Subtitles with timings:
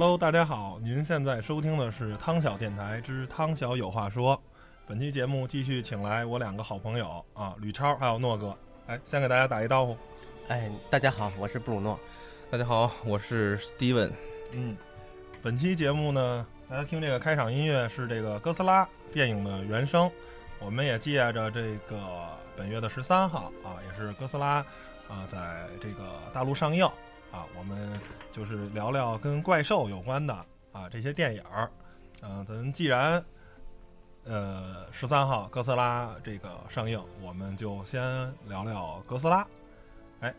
[0.00, 4.40] Hello，大家好，您现在收听的是汤小电台之汤小有话说。
[4.86, 8.56] 本期节目继续请来我两个好朋友啊，吕超还有诺哥。
[8.86, 9.96] 哎，先给大家打一招呼。
[10.46, 11.98] 哎，大家好，我是布鲁诺。
[12.48, 14.12] 大家好，我是 Steven。
[14.52, 14.76] 嗯，
[15.42, 20.08] 本期节目呢，大家听这个开场音乐是这个哥斯拉电影的原声。
[20.60, 24.64] 我们也借着这个本月的十三号啊，也是哥斯拉
[25.08, 26.86] 啊在这个大陆上映
[27.32, 28.00] 啊，我们
[28.38, 30.32] 就是聊聊跟怪兽有关的
[30.70, 31.68] 啊这些电影儿。
[32.22, 33.22] 嗯，咱既然
[34.24, 38.00] 呃十三号哥斯拉这个上映，我们就先
[38.46, 39.44] 聊聊哥斯拉。
[40.20, 40.32] 哎，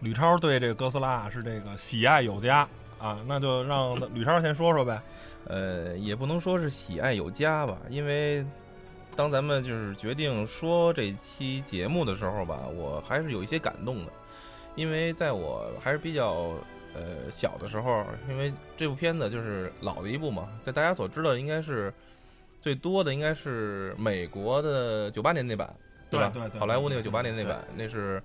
[0.00, 2.66] 吕超对这个哥斯拉是这个喜爱有加
[2.98, 5.02] 啊，那就让 吕超先说说呗。
[5.46, 8.42] 呃，也不能说是喜爱有加吧，因为
[9.14, 14.12] 当咱们就是决定说这期节目的时候吧，我还是有一些感动的，
[14.74, 16.52] 因为在我还是比较
[16.94, 21.92] 呃小的时候，因为这部片子就是老的一部嘛，在大家所知道应该是
[22.60, 25.74] 最多的应该是美国的九八年那版，吧？
[26.10, 28.22] 对对对好莱坞那个九八年那版，那是。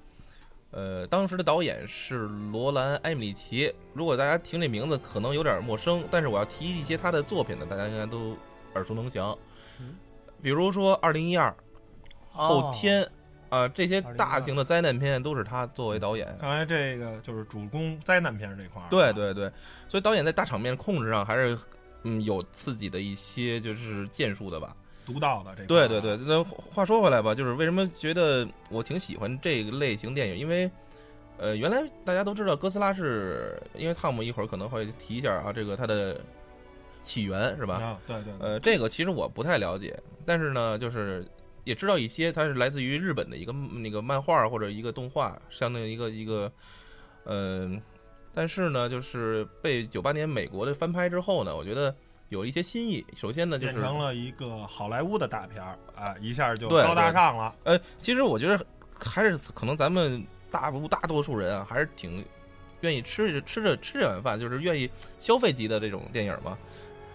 [0.71, 3.73] 呃，当时的导演是罗兰·埃米里奇。
[3.91, 8.37] 如果大家听这名字可能有点陌生，但是我要提一些他的作品呢，大家应该都
[8.75, 9.35] 耳熟能详。
[10.43, 11.47] 比如说《二零一二》
[12.27, 13.01] 《后天》
[13.49, 16.27] 啊，这些大型的灾难片都是他作为导演。
[16.39, 18.87] 看来这个就是主攻灾难片这块儿。
[18.89, 19.51] 对对对，
[19.87, 21.57] 所以导演在大场面控制上还是
[22.03, 24.75] 嗯有自己的一些就是建树的吧。
[25.05, 30.37] 独到的这个，对对对，那话说回来吧，就是为什么觉得我挺喜欢这个类型电影？
[30.37, 30.69] 因为，
[31.39, 36.21] 呃，原来大家都知道哥斯拉是因为汤姆一会儿可能会提一下啊，这个它的
[37.01, 37.77] 起源是吧？
[37.77, 41.25] 啊，对对，呃，这个其实我不太了解，但是呢，就是
[41.69, 46.51] 也知道一些，它是来自于日本的一个那个漫画或者一个动画，相当于一个一个，
[47.25, 47.81] 嗯，
[48.33, 51.95] 但是呢，就是被九八年美国的翻拍之后呢，我觉得。
[52.29, 57.55] 有一些新意，首先呢就是变成了一个好莱坞的大片儿啊，一下就高大上了。
[57.63, 58.63] 呃，其实我觉得
[58.99, 62.23] 还是可能咱们大部大多数人啊，还是挺
[62.81, 64.87] 愿意吃吃着吃这碗饭，就是愿意
[65.19, 66.55] 消费级的这种电影嘛。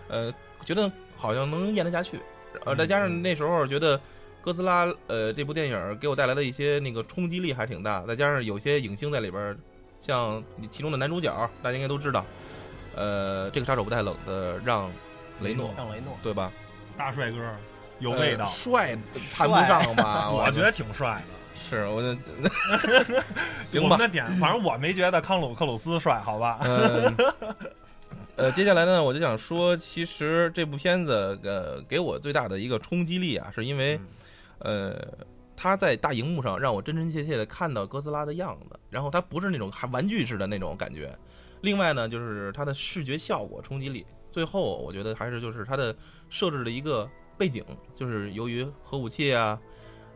[0.09, 2.19] 呃，觉得好像能咽得下去，
[2.64, 4.00] 呃，再加上那时候觉得
[4.44, 9.56] 哥斯拉呃这部电影给我带来的一些那个冲击力还挺大，再加上有些影星在里边，
[10.00, 11.32] 像其中的男主角
[11.62, 12.27] 大家应该都知道，
[12.94, 14.91] 呃，这个杀手不太冷的让。
[15.41, 16.53] 雷诺，让雷诺，对吧？
[16.97, 17.38] 大帅哥，
[17.99, 18.97] 有味道，帅
[19.37, 20.31] 谈不上吧？
[20.31, 21.61] 我觉得挺帅的。
[21.61, 22.16] 是，我就
[23.82, 26.61] 我们的点，反正我没觉得康鲁克鲁斯帅，好吧？
[28.37, 33.99] 呃，接下来呢，我就想说，其实这部片子呃，给我最大的一个冲击力啊，是因为
[34.64, 34.97] 呃，
[35.54, 41.16] 他在大荧幕上让我真真切切的看到哥斯拉的样子，然后它不是那种还玩具似的那种感觉。
[41.60, 44.04] 另外呢，就是它的视觉效果冲击力。
[44.32, 45.94] 最后，我觉得还是就是它的
[46.28, 47.08] 设置的一个
[47.38, 47.64] 背景，
[47.94, 49.56] 就是由于核武器啊，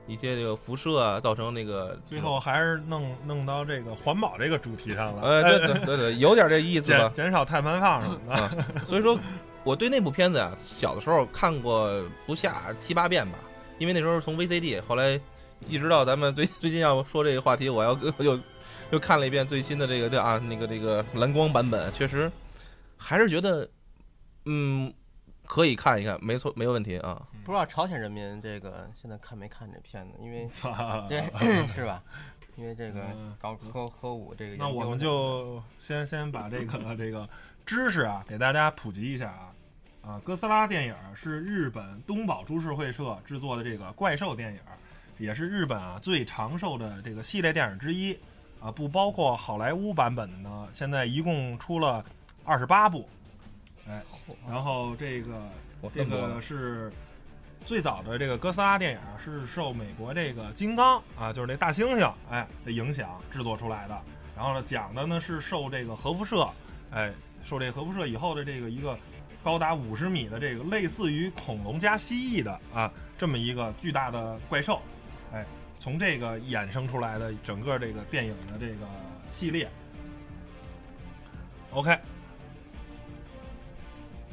[0.09, 5.23] 一些这个辐射啊，造成那个 最后还是弄弄到这个环保这个主题上了。
[5.23, 8.85] 呃，对对对对，有点这意思吧， 减少碳排放什么的。
[8.85, 9.17] 所以说，
[9.63, 13.39] 我对那部片子啊，小的时候看过不下七八遍吧，
[13.79, 15.21] 因为那时候从 VCD，后来
[15.69, 18.39] 一直到咱们最最近要说这个话题，我要又
[18.91, 22.31] 又看了一遍最新的这个对啊，那个这个蓝光版本，确实
[22.97, 23.69] 还是觉得。
[24.51, 24.91] 嗯，
[25.45, 27.21] 可以看一看，没错，没有问题啊。
[27.45, 30.49] 不知道朝鲜人民这个现在看没看这片子，因为
[31.07, 31.23] 对
[31.69, 32.03] 是吧？
[32.57, 33.03] 因为这个
[33.39, 34.57] 搞核核武这个。
[34.57, 37.29] 那我们就先先把这个这个
[37.67, 39.53] 知识啊，给大家普及一下啊。
[40.03, 44.61] 啊，哥斯拉电影是日本东宝株式会社制作的这个怪兽电影，
[45.19, 48.19] 也是日本啊最长寿的这个系列电影之一
[48.61, 50.69] 啊，不包括好莱坞版本的呢。
[50.73, 52.05] 现在一共出了
[52.45, 53.09] 二十八部。
[53.87, 54.03] 哎，
[54.49, 55.43] 然后这个
[55.95, 56.93] 这个是
[57.67, 63.99] 最早的这个哥斯拉电影，是受美国这个金刚啊，就是那大猩猩哎的影响制作出来的。
[64.37, 66.49] 然后呢，讲的呢是受这个核辐射，
[66.91, 67.13] 哎，
[67.43, 68.97] 受这个核辐射以后的这个一个
[69.43, 74.81] 高达五十米的这个类似于恐龙加蜥蜴的啊这么一个巨大的怪兽，
[75.33, 75.45] 哎，
[75.79, 78.87] 从这个衍生出来的整个这个电影的这个
[79.31, 79.69] 系列。
[81.71, 81.99] OK。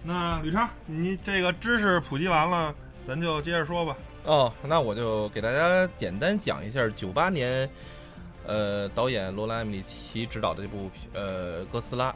[0.07, 2.75] 那吕超，你这个知识普及完了，
[3.07, 3.97] 咱就接着说吧。
[4.23, 7.67] 哦，那我就给大家简单讲一下九八年，
[8.45, 12.11] 呃，导演罗兰·艾米里奇执导的这部呃《哥斯拉》，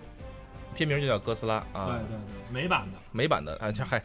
[0.77, 1.87] 片名就叫《哥斯拉》啊。
[1.87, 2.97] 对对对，美版的。
[3.11, 4.01] 美版的啊，这嗨，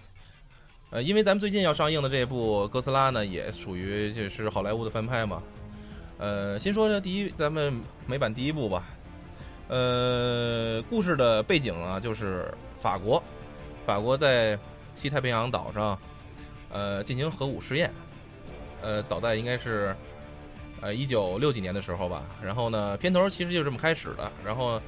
[0.91, 5.43] 呃，因为咱们最近要上映的这部《哥斯拉》呢，也属于就是好莱坞的翻拍嘛。
[6.19, 7.75] 呃，先说这第一，咱们
[8.06, 8.85] 美版第一部吧。
[9.69, 13.23] 呃，故事的背景啊，就是法国，
[13.87, 14.58] 法国在
[14.94, 15.99] 西太平洋岛上，
[16.70, 17.91] 呃，进行核武试验。
[18.82, 19.96] 呃，早在应该是
[20.82, 22.23] 呃一九六几年的时候吧。
[22.43, 24.31] 然后呢，片头其实就这么开始的。
[24.44, 24.81] 然后，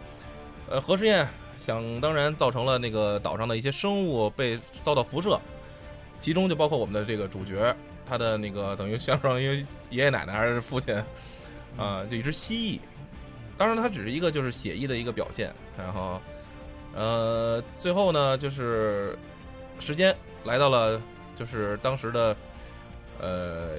[0.69, 1.27] 呃，核试验
[1.59, 5.41] 想当然造成了那个岛上的一些生物被遭到辐射，
[6.19, 7.75] 其中就包括我们的这个主角，
[8.09, 10.95] 他的那个等于相当于爷爷奶奶还是父亲
[11.77, 12.81] 啊，就一只蜥蜴。
[13.57, 15.53] 当然，它只是一个就是写意的一个表现。
[15.79, 16.21] 然后，
[16.95, 19.17] 呃，最后呢，就是
[19.79, 20.15] 时间
[20.45, 21.01] 来到了
[21.35, 22.37] 就是当时的。
[23.19, 23.77] 呃，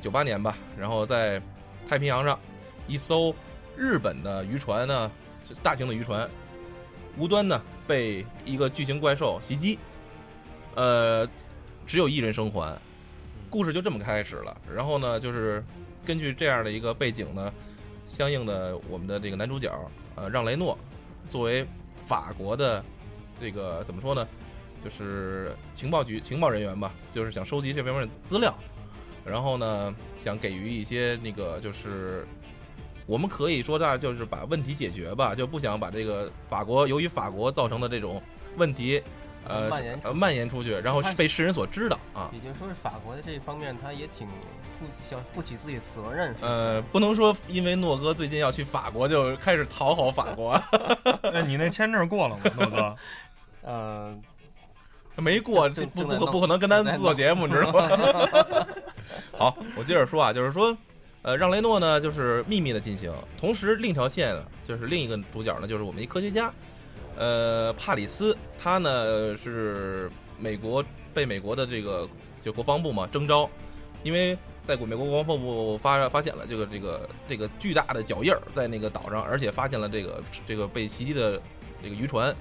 [0.00, 1.42] 九八年吧，然后在
[1.88, 2.38] 太平洋上，
[2.86, 3.34] 一艘
[3.76, 5.10] 日本的渔船呢，
[5.60, 6.30] 大型的渔船，
[7.16, 9.78] 无端呢被一个巨型怪兽袭击，
[10.74, 11.26] 呃，
[11.86, 12.76] 只有一人生还，
[13.48, 14.56] 故事就这么开始了。
[14.74, 15.64] 然后呢，就是
[16.04, 17.52] 根据这样的一个背景呢，
[18.06, 19.72] 相应的我们的这个男主角
[20.14, 20.76] 呃让雷诺，
[21.26, 21.66] 作为
[22.06, 22.84] 法国的
[23.40, 24.26] 这个怎么说呢，
[24.84, 28.54] 就是情报局情报人员吧，就是想收集这方面的资料。
[29.24, 32.24] 然后呢，想给予一些那个，就是
[33.06, 38.20] 我们可以说这，就是把问题解决吧，就不想把这个法国由于法国造成的这种
[38.56, 39.02] 问题，
[39.46, 42.30] 呃，蔓延呃蔓延出去，然后被世人所知道啊。
[42.32, 46.34] 也就是说，是法国的这一方面，他也挺负想负起自己的责任。
[46.40, 50.60] 呃， 不能说因为诺哥最近要去法国就开始讨好法国。
[51.32, 52.96] 哎，你那签证过了吗， 诺哥？
[53.62, 54.16] 呃，
[55.16, 57.88] 没过，不不不可能跟咱做节目，你知道吗？
[59.38, 60.76] 好，我接着说啊，就是说，
[61.26, 64.32] 呃，让雷诺呢，就是秘密的进行，同时另一条线
[64.62, 66.52] 就是另一个主角呢，就是我们一科学家，
[67.16, 70.08] 呃，帕里斯，他呢是
[70.38, 72.08] 美国被美国的这个
[72.40, 73.50] 就国防部嘛征召，
[74.04, 81.42] 因为在美国国防部发发现了这个这个这个巨大的脚印儿在那个岛上，而且发现了这个这个被袭击的
[81.82, 82.32] 这个渔船，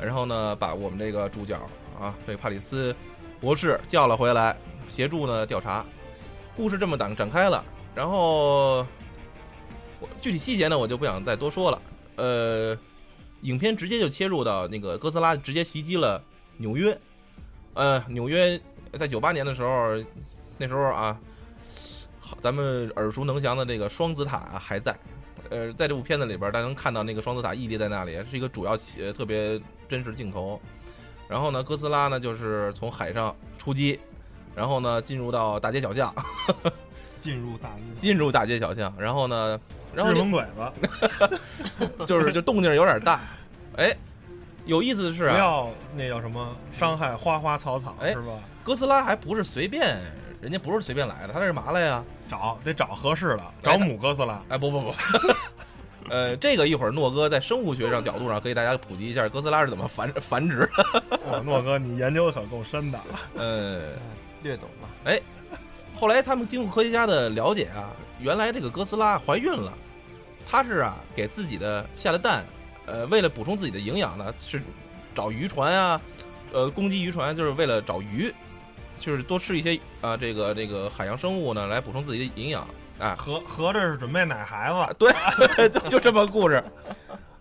[0.00, 1.54] 然后呢，把我们这个主角
[1.96, 2.92] 啊，这个帕里斯
[3.38, 4.56] 博士叫了回来，
[4.88, 5.86] 协助呢调查。
[6.56, 8.86] 故事这么展展开了，然后
[10.00, 11.82] 我具体细节呢，我就不想再多说了。
[12.16, 12.78] 呃，
[13.42, 16.22] 影片直接就切入到那个哥斯拉直接袭击了
[16.56, 16.96] 纽约。
[17.74, 18.60] 呃，纽约
[18.92, 19.96] 在九八年的时候，
[20.56, 21.18] 那时候啊，
[22.40, 24.96] 咱们耳熟能详的这个双子塔还在。
[25.50, 30.60] 呃，在这部片子里边，大家能看到那个双子塔屹立在那里，是一个主要呃特别真实镜头。
[31.28, 33.98] 然后呢，哥斯拉呢就是从海上出击。
[34.54, 36.12] 然后呢，进入到大街小巷，
[37.18, 38.92] 进入大街，进入大街小巷。
[38.98, 39.60] 然后呢，
[39.94, 43.20] 然后日本鬼子， 就是就动静有点大。
[43.76, 43.94] 哎，
[44.64, 48.32] 有意思的是啊，不要那叫什么伤害花花草草，哎是吧？
[48.64, 49.98] 哥斯拉还不是随便，
[50.40, 52.04] 人家不是随便来的，他那是嘛来呀？
[52.28, 54.42] 找得找合适的，找母哥斯拉。
[54.48, 54.94] 哎，不不不，
[56.10, 60.68] 呃，这个一会儿诺哥在生物学上角度上可以大家普及一下哥斯拉是怎么繁繁殖。
[61.44, 63.00] 诺哥，你研究可够深的。
[63.34, 63.92] 呃。
[64.40, 64.88] 略懂吧？
[65.04, 65.20] 哎，
[65.98, 67.90] 后来他们经过科学家的了解啊，
[68.20, 69.72] 原来这个哥斯拉怀孕了，
[70.48, 72.44] 它是啊给自己的下了蛋，
[72.86, 74.62] 呃，为了补充自己的营养呢，是
[75.12, 76.00] 找渔船啊，
[76.52, 78.32] 呃，攻击渔船就是为了找鱼，
[78.96, 82.64] 就是多吃一些啊这个这个海洋生物呢，来补充自己的营养。
[83.00, 84.96] 哎，合合着是准备奶孩子？
[84.98, 86.62] 对， 就这么个故事。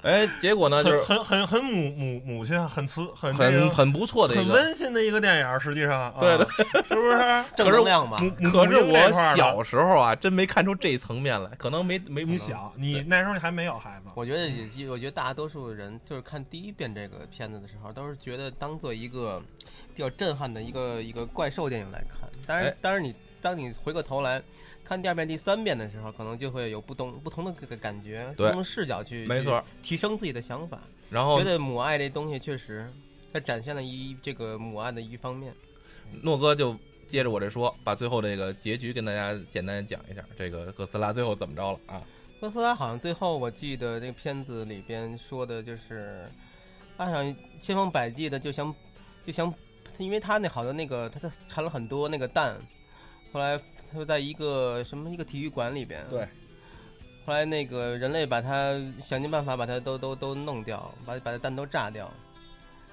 [0.07, 5.59] 哎，结果呢，就是很很很母母母亲，很慈很很很不错的，很温馨的一个电影。
[5.59, 6.47] 实际上，对对，
[6.87, 7.17] 是不是
[7.57, 8.17] 正能量嘛？
[8.53, 14.09] 可是我小时候啊，真没看出这层面来，可能没没你小，你那时候你还没有孩子。
[14.15, 19.43] 我觉得，我觉得大多数人就是看第一遍这个片子的时候，都是觉得当做一个
[19.93, 22.29] 比较震撼的一个一个怪兽电影来看。
[22.45, 24.41] 当然，当然你当你回过头来。
[24.87, 30.79] 看第二遍、第三遍的时候，可能就会有不同不同的个感觉，不同的视角去，没错，提升自己的想法。
[31.09, 32.89] 然后觉得母爱这东西确实，
[33.33, 35.53] 它展现了一这个母爱的一方面。
[36.23, 36.73] 诺哥就
[37.05, 42.01] 接着我这说，把最后这个结局跟大家简单讲一下，这个哥斯拉最后怎么着了啊？
[42.39, 46.31] 哥斯拉好像最后我记得这个片子里边说的就是，
[46.97, 48.73] 他想千方百计的就想
[49.25, 49.53] 就想，
[49.97, 52.55] 因为他那好多那个他他产了很多那个蛋，
[53.33, 53.59] 后来。
[53.91, 56.27] 他在一个什么一个体育馆里边，对。
[57.25, 62.11] 后来那个人类把他想尽办法把他都都都弄掉，把把蛋都炸掉。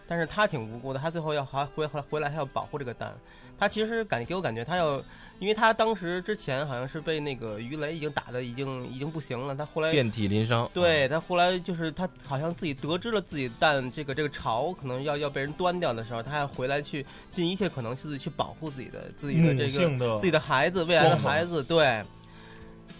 [0.07, 3.15] 但是他挺无辜的，他最后要还回回回来，还要保护这个蛋。
[3.59, 5.03] 他其实感给我感觉他要。
[5.45, 10.67] 因为他当时之前好像是被那个鱼雷已经打的已经已经不行了，他后来遍体鳞伤。
[10.73, 21.63] 对他后来就是他好像自己得知了自己蛋这个这个巢可能要要被人端掉的时候，他还回来去尽一切可能去去保护自己的自己的这个自己的孩子未来的孩子。
[21.63, 22.03] 对，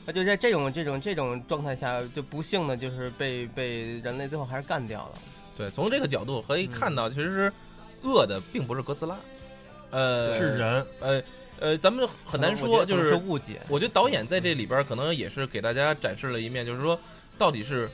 [0.05, 5.19] 那就在这种这种这种状态下，就不幸的就是被被人类最后还是干掉了。
[5.57, 7.51] 对，从这个角度可以看到，其实
[8.03, 9.17] 恶的并不是哥斯拉，
[9.91, 11.23] 呃，是人，呃
[11.61, 13.61] 呃，咱们很难说，就是误解。
[13.69, 16.99] 我觉得导演在这里边可能也是给大家展示了一面，就是说
[17.39, 17.89] 到底是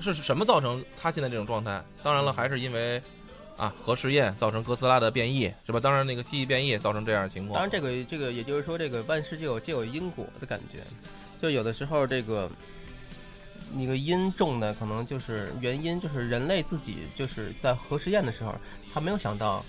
[0.00, 1.82] 是什么造成他现在这种状态？
[2.02, 3.02] 当然了，还是因为
[3.56, 5.80] 啊核试验造成哥斯拉的变异，是吧？
[5.80, 7.54] 当然那个记忆变异造成这样的情况。
[7.54, 10.78] 当然，这个这个也就是说，这个万事就有皆有因果的感觉，
[11.42, 12.50] 就有的时候这个
[13.74, 18.54] 那个因种的可能就是原因，就是人类自己就是在核实验的时候，
[18.92, 19.64] 他没有想到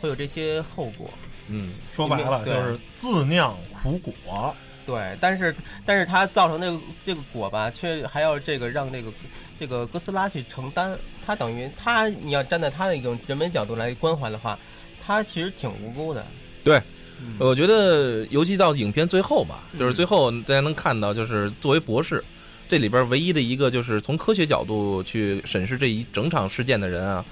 [0.00, 1.08] 会有这些后果。
[1.48, 4.54] 嗯，说白了就是自酿苦果。
[4.86, 9.12] 对，但是但是它造成这个这个果吧，却还要这个让这个
[9.58, 10.96] 这个哥斯拉去承担。
[11.26, 14.56] 他等于他，你要站在他的一种人文角度来关怀的话，
[15.04, 16.24] 他其实挺无辜的。
[16.62, 16.80] 对
[17.20, 22.22] 嗯，我觉得尤其到影片最后吧，就是嗯最后大家能看到，就是作为博士，
[22.68, 27.24] 这里边唯一的一个就是从科学角度去审视这一整场事件的人啊，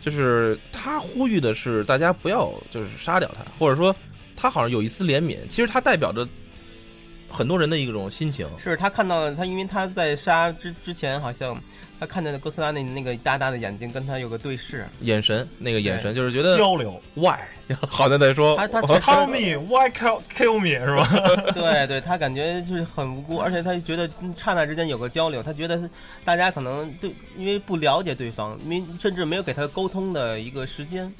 [0.00, 3.94] 就是他呼吁的是大家不要就是杀掉他，或者说
[4.36, 6.26] 他好像有一丝怜悯，其实他代表着
[7.28, 8.46] 很多人的一种心情。
[8.58, 11.60] 是他看到他，因为他在杀之之前，好像
[11.98, 17.38] 他看见了哥斯拉那那个大大的眼睛跟他有个对视，眼神，那个眼神就是觉得交流 why，
[17.88, 21.08] 好像在说他他，Tell me why kill kill me 是吧？
[21.52, 25.88] 对对，他感觉就是很无辜，而且他觉得嗯刹那之间有个交流，他觉得
[26.24, 31.12] 大家可能对，因为不了解对方，没甚至没有给他沟通的一个时间。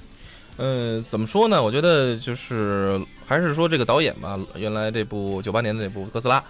[0.57, 1.63] 呃，怎么说呢？
[1.63, 6.41] 我觉得就是还是说这个导演吧，原来这部九八年的这部《哥斯拉》，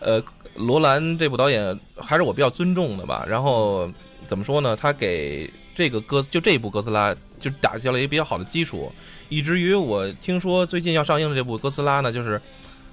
[0.00, 0.22] 呃，
[0.54, 3.24] 罗兰这部导演还是我比较尊重的吧。
[3.28, 3.90] 然后
[4.26, 4.76] 怎么说呢？
[4.76, 8.90] 他给这个哥就这部哥斯拉就打下了一个比较好的基础，
[9.28, 12.40] 以至于我听说最近要上映的这部哥斯拉呢，就是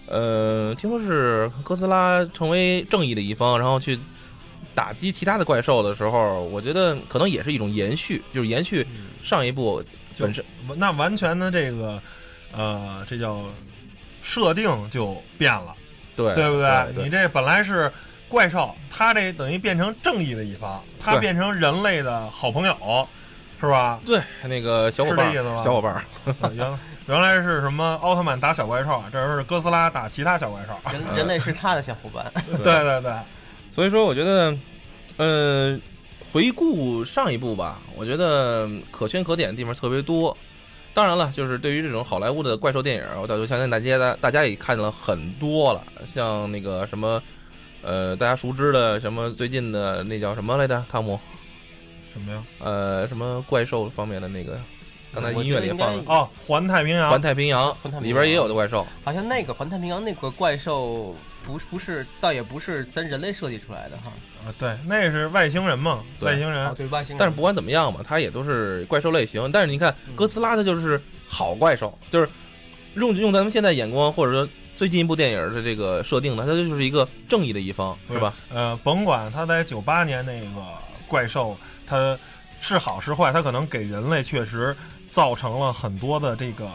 [0.08, 3.98] 呃，听说是哥斯拉成为正义的一方，然后去
[4.76, 8.86] 打击其他的怪兽的时候，我觉得可能也是一种延续，就是延续
[9.22, 9.82] 上一部
[10.18, 10.44] 本身。
[10.76, 12.02] 那完全的这个，
[12.52, 13.46] 呃，这叫
[14.22, 15.74] 设定就变了，
[16.16, 17.04] 对对不对？
[17.04, 17.92] 你这本来是
[18.30, 23.08] 怪兽，他这等于变成正义的一方，他变成人类的好朋友，
[23.60, 24.00] 是吧？
[24.06, 26.06] 对那个小伙伴是这意思吗儿，小伙伴
[26.56, 30.74] 原原来是什么奥特曼打小怪兽，这是哥斯拉打其他小怪兽。
[30.92, 32.32] 人人类是他的小伙伴，
[32.64, 33.14] 对对对，
[33.72, 34.56] 所以说我觉得，
[35.18, 35.80] 呃，
[36.32, 40.36] 回顾上一部吧，我觉得可圈可点的地方特别多。
[40.94, 47.22] 当然了，就是对于这种好莱坞的怪兽电影，我早就相信大家大大家也看了很多了，像那个什么，
[47.82, 50.86] 呃，大家熟知的什么最近的那叫什么来着？
[50.92, 51.20] 汤姆，
[52.14, 52.44] 什么呀？
[52.60, 54.62] 呃，什么怪兽方面的那个，
[55.12, 57.20] 刚才音乐里也放了哦，环太平《洋环。
[57.20, 64.12] 太平洋环太》平洋里边也有的怪兽，好像那个环太平洋那个怪兽不是不是，倒也不是咱人类设计出来的哈。
[64.46, 66.74] 啊，对，那是外星人嘛，对外星人哦，。
[66.76, 69.52] 对外星人，但是不管怎么样嘛，它也都是怪兽类型。
[69.52, 72.28] 但是你看嗯哥斯拉，它就是好怪兽，就是
[72.96, 78.34] 用用咱们现在眼光，或者说最近一部电影的这个设定呢，它就是一个正义的一方，是吧？？
[78.54, 80.62] 呃，甭管他在九八年那个
[81.08, 81.58] 怪兽，
[81.88, 82.18] 它
[82.60, 84.76] 是好是坏，它可能给人类确实
[85.12, 86.68] 造成了很多的这个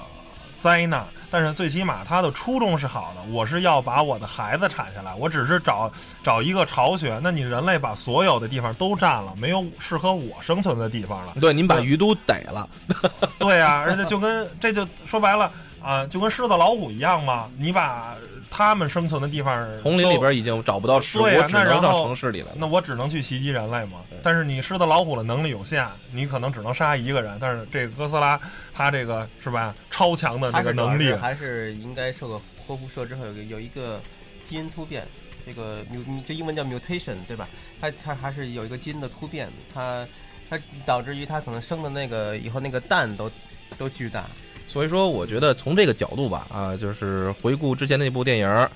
[0.58, 3.22] 灾难，但是最起码他的初衷是好的。
[3.32, 5.90] 我是要把我的孩子产下来，我只是找
[6.22, 7.18] 找一个巢穴。
[7.22, 11.34] 那你人类把所有的地方都占了，没有适合我生存的地方了。
[11.40, 12.68] 对，您把鱼都逮了，
[13.38, 15.50] 对呀、而且就跟这就说白了
[15.80, 18.14] 啊，就跟狮子老虎一样嘛，你把
[18.50, 22.52] 它们生存的地方丛林里边已经找不到食物，对呀我只能上那然后城市里了。
[22.56, 23.98] 那我只能去袭击人类嘛。
[24.22, 27.38] 但是你狮子老虎的能力有限，你可能只能杀一个人。
[27.40, 28.40] 但是这个哥斯拉，
[28.72, 34.00] 它这个是吧，超强的它是这个能力是，还是应该受个核辐射之后有个有一个
[34.42, 35.06] 基因突变，
[35.46, 35.84] 这个
[36.26, 37.48] 就英文叫 mutation 对吧？
[37.80, 40.06] 它它还是有一个基因的突变，它
[40.50, 43.30] 它导致于它可能生的那个以后那个蛋都
[43.76, 44.24] 都巨大。
[44.68, 48.68] 所以说，我觉得从这个角度吧，啊，就是回顾之前那部电影，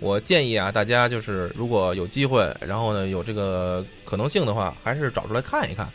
[0.00, 5.86] 我建议啊，大家就是如果有机会，然后呢有这个可能性的话，还是找出来看一看。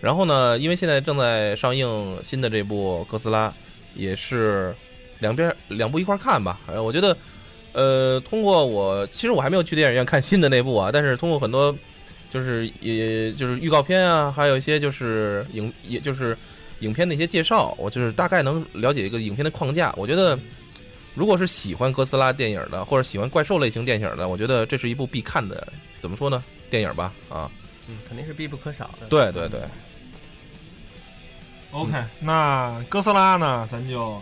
[0.00, 3.48] 然后呢，因为现在正在上映新的这部《哥斯拉》，
[3.94, 4.74] 也是
[5.18, 6.58] 两边两部一块看吧。
[6.66, 7.14] 呃，我觉得，
[7.72, 11.76] 呃，通过我其实我还没有去电影院看新的那部啊，但是通过很多
[12.30, 16.34] 就是也就是预告片啊，还有一些就是影也就是。
[16.80, 19.92] 影片的一些介绍，我就是大概能了解一个影片的框架。
[19.96, 20.38] 我觉得，
[21.14, 25.66] 如果是喜欢哥斯拉电影的，或者喜欢怪兽类型电影的，我觉得这是一部必看的，
[25.98, 26.42] 怎么说呢？
[26.70, 27.50] 电影吧，啊，
[27.88, 29.06] 嗯，肯定是必不可少的。
[29.08, 29.60] 对对对
[31.70, 34.20] ，OK，那哥斯拉呢，咱就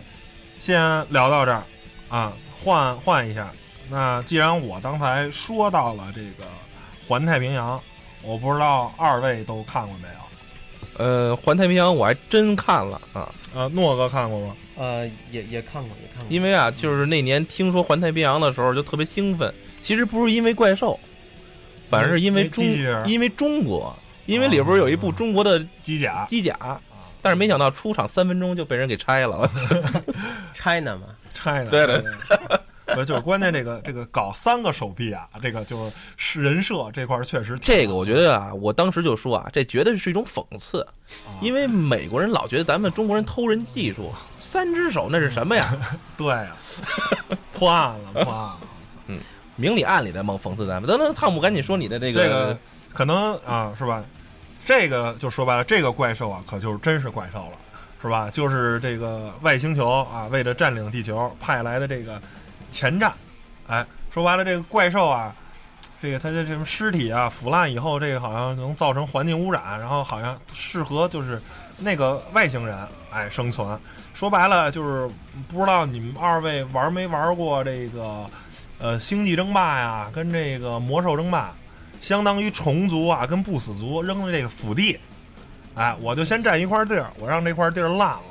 [0.59, 0.79] 先
[1.09, 1.63] 聊到这儿
[2.09, 3.51] 啊，换换一下，
[3.89, 6.43] 那既然我刚才说到了这个
[7.07, 7.77] 《环太平洋》，
[8.21, 10.22] 我不知道二位都看过没有？
[10.97, 14.55] 呃，环太平洋我还真看了啊，呃，诺哥看过吗？
[14.75, 16.27] 呃，也也看过，也看过。
[16.29, 19.53] 因为啊，就是那年听说环太平洋的时候就特别兴奋。
[19.79, 20.99] 其实不是因为怪兽，
[21.87, 22.63] 反而是因为中
[23.05, 23.95] 因为中国，
[24.25, 26.79] 因为里边有一部中国的机甲，机甲，
[27.21, 29.49] 但是没想到出场三分钟就被人给拆了。
[30.53, 31.69] China 嘛，拆的。
[31.69, 32.03] 对对
[32.93, 33.03] 对。
[33.03, 45.75] 不就是关键这个这个搞三个手臂啊，这个就是是人设这块儿确实这个我觉得啊，我当时就说啊，这绝对是一种讽刺，啊因为美国人老觉得咱们中国人偷人技术，三只手那是什么呀？
[46.17, 46.55] 对呀、
[47.53, 48.59] 破案了，破案了。
[49.07, 49.19] 嗯
[49.55, 50.89] 明里暗里的猛讽刺咱们。
[50.89, 52.57] 等等，汤姆，赶紧说你的这个这个
[52.91, 54.03] 可能啊，是吧？
[54.65, 57.57] 这个就说白了，这个怪兽啊，可就是真是怪兽了，
[58.01, 58.31] 是吧？
[58.31, 62.19] 就是这个外星球啊，为了占领地球派来的这个
[62.73, 63.13] 前站。
[63.67, 65.33] 哎，说白了，这个怪兽啊，
[66.01, 71.41] 这个它的什么尸体啊腐烂以后，这个好像能造成环境污染，然后好像适合就是
[71.77, 72.77] 那个外星人
[73.11, 73.79] 哎生存。
[74.13, 75.09] 说白了就是
[75.47, 78.29] 不知道你们二位玩没玩过这个
[78.79, 81.53] 呃星际争霸呀，跟这个魔兽争霸。
[82.01, 84.99] 相当于虫族啊，跟不死族扔的这个腹地，
[85.73, 88.23] 哎，我就先占一块地儿，我让这块地儿烂了，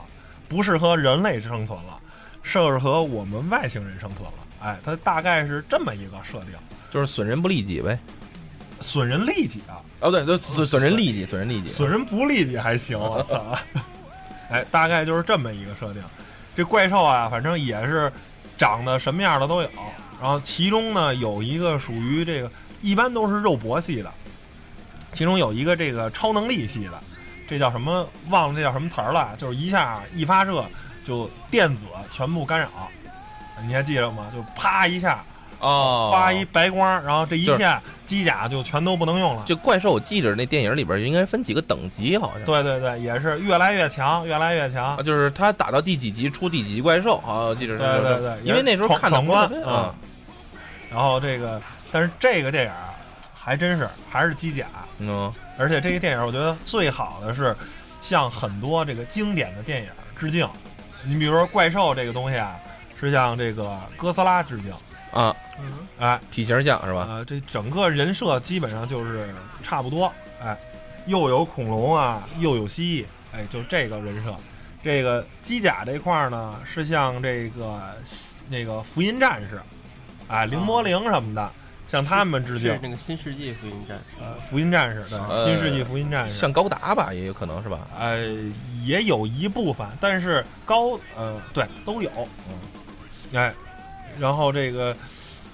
[0.47, 1.99] 不适合人类生存了，
[2.43, 4.33] 适合我们外星人生存了。
[4.61, 6.51] 哎，它大概是这么一个设定，
[6.91, 7.99] 就是损人不利己呗。
[8.81, 11.69] 损人利己啊，哦，对，对，损损人利己，损人利己。
[11.69, 13.57] 损人不利己还行， 我操！
[14.51, 16.03] 哎，大概就是这么一个设定。
[16.55, 18.13] 这怪兽啊，反正也是
[18.59, 19.69] 长得什么样的都有，
[20.21, 22.51] 然后其中呢有一个属于这个。
[22.83, 24.13] 一般都是肉搏系的，
[25.13, 27.01] 其中有一个这个超能力系的，
[27.47, 28.05] 这叫什么？
[28.29, 29.37] 忘了这叫什么词儿了？
[29.39, 30.65] 就是一下一发射
[31.05, 32.69] 就电子全部干扰，
[33.67, 34.27] 你还记得吗？
[34.33, 35.25] 就啪一下
[35.59, 39.45] 哦，发一白光，然后这一片机甲就全都不能用了。
[39.47, 42.45] 这怪兽，我记着那电影里边应该分几个等级，好像。
[42.45, 44.97] 对对对，也是越来越强，越来越强。
[44.97, 47.79] 啊，就是他打到第几集出第几级怪兽，好，我记着是。
[47.79, 49.95] 对对对，因为那时候看的关啊。
[50.91, 51.61] 然后这个。
[51.95, 52.73] 但是这个电影
[53.35, 54.65] 还真是还是机甲，
[54.99, 57.55] 嗯，而且这个电影我觉得最好的是
[58.01, 60.49] 向很多这个经典的电影致敬。
[61.05, 62.57] 你比如说怪兽这个东西啊，
[62.99, 64.73] 是向这个哥斯拉致敬
[65.13, 67.01] 啊，嗯，哎，体型像是吧？
[67.01, 69.29] 啊，这整个人设基本上就是
[69.63, 70.13] 差不多，
[70.43, 70.57] 哎，
[71.07, 74.35] 又有恐龙啊，又有蜥蜴，哎，就这个人设。
[74.83, 77.81] 这个机甲这块呢，是像这个
[78.49, 79.61] 那个福音战士，
[80.29, 81.53] 哎，灵魔灵什么的。
[81.93, 87.87] 向他们致敬，是那个新世纪福音战士，呃，福音战士，对，呃、新世纪福音战士，像高达吧，也有可能是吧？
[88.01, 88.17] 呃，
[88.83, 92.11] 也有一部分，但是高，呃，对，都有，
[92.49, 93.53] 嗯，哎，
[94.19, 94.97] 然后这个，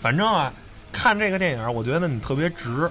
[0.01, 0.53] 反正啊，
[0.93, 2.89] 看这个电影，我觉得你特别值，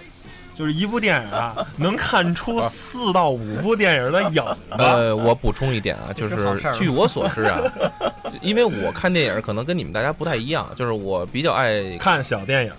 [0.54, 4.58] 就是一部电影啊， 能看出四到五部电影的影子。
[4.72, 6.36] 呃，我补充一点啊，就是
[6.78, 7.62] 据我所知啊，
[8.44, 12.74] 因为我看电影可能跟你们大家不太一样，就是我比较爱看小电影。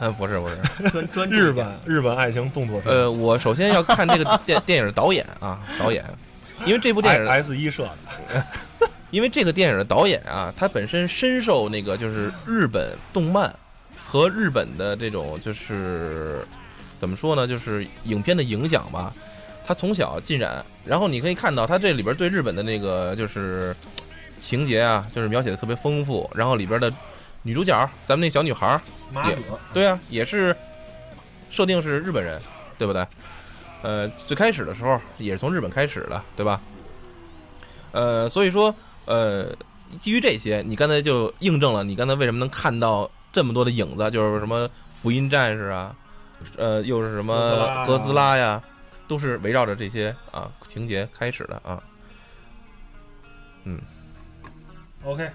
[0.00, 2.94] 呃， 不是不是，专专日本日本爱情动作片。
[2.94, 6.04] 呃，我首先要看这个电电影导演啊， 导演，
[6.64, 8.44] 因为这部电影 S 一社的，
[9.10, 13.54] 因为这个电影的导演啊，他本身深受那个就是日本动漫
[14.06, 16.46] 和日本的这种就是
[16.98, 19.12] 怎么说呢，就是影片的影响吧。
[19.66, 23.74] 他从小浸染，然后你可以看到他这里边对日本的那个就是
[24.38, 26.92] 情节啊，就是描写的特别丰富，然后里边的。
[27.42, 28.80] 女主角，咱们那小女孩
[29.26, 29.38] 也
[29.72, 30.54] 对啊，也是
[31.50, 32.40] 设定是日本人，
[32.76, 33.06] 对不对？
[33.80, 36.60] 呃，最开始的时候也是从日本开始的，对吧？
[37.92, 38.74] 呃，所以说，
[39.06, 39.54] 呃，
[40.00, 45.94] 基于这些，你刚才就印证了你刚才为什么能看到这么多的影子，就是什么福音战士啊，
[46.56, 48.60] 呃，又是什么哥斯拉呀，
[49.06, 51.82] 都是围绕着这些啊情节开始的啊。
[53.64, 53.80] 嗯
[55.04, 55.30] ，OK，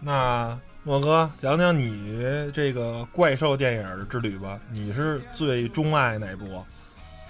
[0.00, 0.58] 那。
[0.90, 4.58] 莫哥，讲讲你这个怪兽电影之旅吧。
[4.72, 6.64] 你是最钟爱哪部？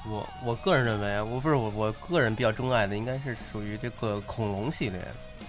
[0.08, 4.98] 我我个人认为，我不是我我个人比较钟爱的，应该是属于这个恐龙系列。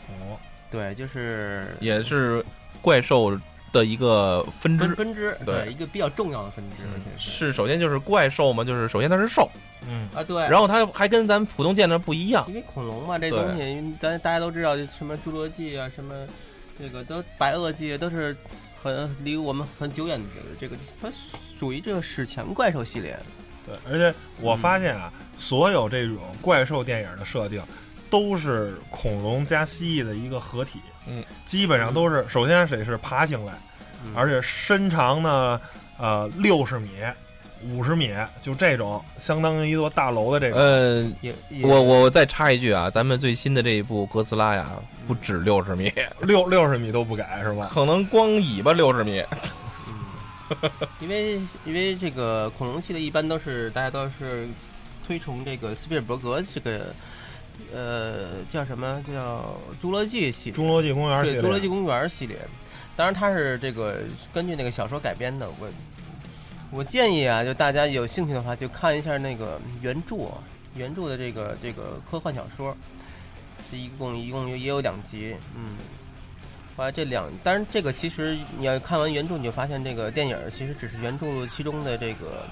[0.09, 0.35] 哦，
[0.69, 2.43] 对，就是也是
[2.81, 3.31] 怪兽
[3.71, 9.49] 的一个分支，分支对一个比较重要的分支，而且是首先就是怪兽嘛，就是首先它是兽，
[9.89, 16.13] 嗯啊对，然后它还跟咱普通见的不一样，因为恐龙嘛，这东西咱大家都知道，就什么侏罗纪啊，什么。
[16.81, 18.35] 这个都白垩纪都是
[18.81, 20.27] 很离我们很久远的
[20.59, 23.17] 这个，它属于这个史前怪兽系列。
[23.65, 27.63] 对，而且我发现啊，嗯、所有这种怪兽电影的设定
[28.09, 30.79] 都是恐龙加蜥蜴的一个合体。
[31.07, 33.51] 嗯，基本上都是首先得是爬行类，
[34.03, 35.61] 嗯而且身长呢，
[35.99, 36.89] 呃，六十米、
[37.69, 40.59] 五十米，就这种相当于一座大楼的这种。
[40.59, 44.71] 呃，也也我我再插一句啊，咱们最新的这一部哥斯拉呀，
[45.07, 47.69] 不止六十米， 六六十米都不改是吧？
[47.71, 49.23] 可能光尾巴六十米。
[49.87, 49.95] 嗯
[50.99, 54.49] 因为因为这个恐龙系列一般都是大家都是
[55.07, 56.93] 推崇这个斯皮尔伯格这个
[57.73, 62.37] 呃叫什么叫侏罗纪系列，侏罗纪公园系列，侏罗纪公园系列，
[62.97, 63.99] 当然它是这个
[64.33, 65.47] 根据那个小说改编的。
[65.57, 65.69] 我
[66.71, 70.31] 我建议啊，就大家有兴趣的话，就看一下那个原著，
[70.73, 72.75] 原著的这个这个科幻小说，
[73.69, 75.75] 这一共一共也有两集，嗯。
[76.77, 82.47] 后来这两，当然这个其实你要看完原著，你就发现这个电影其实只是原著其中的这个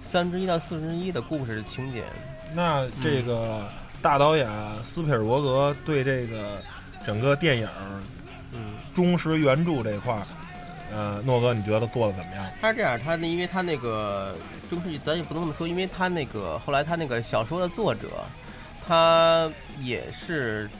[0.00, 2.04] 三分之一到四分之一的故事情节。
[2.54, 3.68] 那这个
[4.00, 4.48] 大导演
[4.84, 6.62] 斯皮尔伯格对这个
[7.04, 7.68] 整个电影
[8.52, 10.22] 嗯，忠实原著这块儿，
[10.94, 12.46] 呃，诺哥你觉得做的怎么样？
[12.60, 14.36] 他是这样，他那因为他那个
[14.70, 18.08] 中世纪，咱也不能这么说，因为他那个后来他那个小说的作者，
[18.86, 20.70] 他也是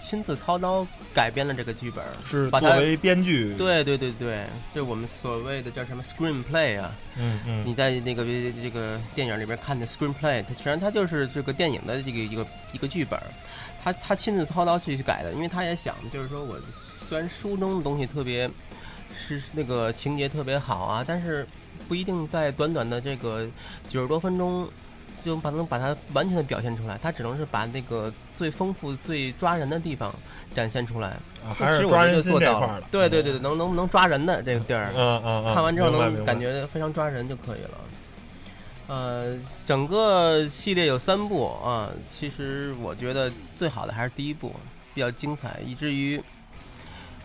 [0.00, 0.84] 亲自操刀
[1.14, 2.04] 改编了这个剧本。
[2.26, 6.90] 是作为编剧，，对对对对，这我们所谓的叫什么 screenplay 啊？
[7.16, 13.20] 嗯嗯，你在那个这个电影里边看的 screenplay，它实际上它就是这个电影的这个一个一个剧本，
[13.84, 16.58] 他他亲自操刀去去改的，因为他也想就是说我
[17.08, 18.50] 虽然书中的东西特别
[19.18, 21.46] 是那个情节特别好啊，但是
[21.88, 23.46] 不一定在短短的这个
[23.88, 24.68] 九十多分钟
[25.24, 30.14] 就把能把它完全的表现出来，它只能是把那个最丰富、最抓人的地方
[30.54, 31.08] 展现出来。
[31.44, 32.60] 啊还是抓人做到。
[32.60, 34.92] 了对对对对，能能能抓人的这个地儿。
[34.94, 37.78] 嗯嗯嗯，看完之后能感觉非常抓人就可以了。
[38.88, 44.52] 呃，整个系列有三部啊，其实我觉得最好的还是第一部，
[44.94, 46.22] 比较精彩，以至于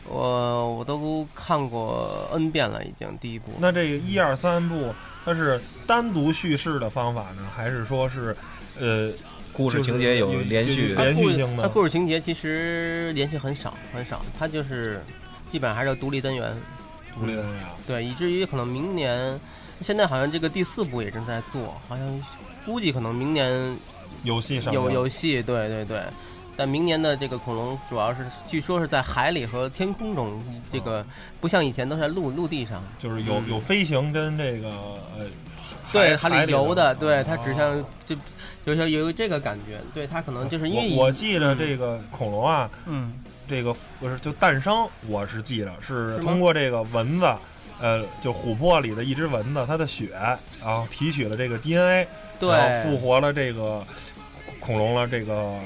[0.08, 3.52] 我我都看过 N 遍了，已经第一部。
[3.60, 8.36] 那这个一二三部，它是单独叙事的方法呢，还是说是
[8.80, 9.12] 呃
[9.54, 15.02] 故事情节有有连续连续性的它故事情节其实联系很少很少，它就是
[15.50, 16.56] 基本上还是独立单元。
[17.16, 17.70] 独立的那样？
[17.86, 19.40] 对，以至于可能明年，
[19.82, 22.24] 现在好像这个第四部也正在做，好像
[22.66, 23.78] 估计可能明年
[24.24, 26.02] 游戏上有映游戏，对对对。
[26.56, 31.06] 但明年的这个恐龙主要是，据说是在海里和天空中，这个
[31.40, 34.70] 不像以前都是在陆陆地上，就是有有飞行跟这个
[35.18, 35.26] 呃
[35.92, 37.56] 对海里游的，对它只哦。
[37.58, 38.16] 像就
[38.66, 43.14] 有有有这个感觉，对它可能就是因为我我记得这个恐龙啊，嗯。
[43.46, 47.30] 这个不是就诞生，我是记得是通过这个蚊子，
[47.78, 50.12] 呃，就琥珀里的一只蚊子，它的血，
[50.62, 52.08] 然后提取了这个 DNA，
[52.40, 52.50] 对。
[52.50, 53.86] 然后复活了这个
[54.62, 55.60] 恐龙了，这个